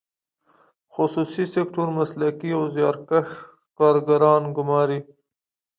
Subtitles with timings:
[0.93, 3.27] خصوصي سکتور مسلکي او زیارکښ
[3.77, 4.99] کارګران ګماري.